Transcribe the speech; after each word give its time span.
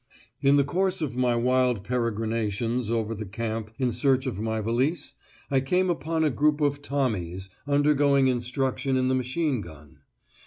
In 0.41 0.55
the 0.55 0.63
course 0.63 0.99
of 1.03 1.15
my 1.15 1.35
wild 1.35 1.83
peregrinations 1.83 2.89
over 2.89 3.13
the 3.13 3.27
camp 3.27 3.69
in 3.77 3.91
search 3.91 4.25
of 4.25 4.41
my 4.41 4.59
valise, 4.59 5.13
I 5.51 5.59
came 5.59 5.91
upon 5.91 6.23
a 6.23 6.31
group 6.31 6.59
of 6.59 6.81
Tommies 6.81 7.49
undergoing 7.67 8.27
instruction 8.27 8.97
in 8.97 9.09
the 9.09 9.13
machine 9.13 9.61
gun. 9.61 9.99